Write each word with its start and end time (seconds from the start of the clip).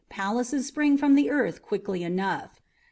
Palaces 0.09 0.65
spring 0.65 0.97
from 0.97 1.13
the 1.13 1.29
earth 1.29 1.61
quickly 1.61 2.01
enough." 2.03 2.59